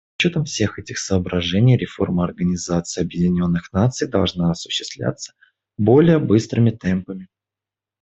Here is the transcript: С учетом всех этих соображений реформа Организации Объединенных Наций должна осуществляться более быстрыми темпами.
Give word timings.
С 0.19 0.23
учетом 0.25 0.45
всех 0.45 0.79
этих 0.79 0.97
соображений 0.97 1.77
реформа 1.77 2.23
Организации 2.23 3.01
Объединенных 3.03 3.71
Наций 3.71 4.07
должна 4.07 4.49
осуществляться 4.49 5.33
более 5.77 6.17
быстрыми 6.17 6.71
темпами. 6.71 7.27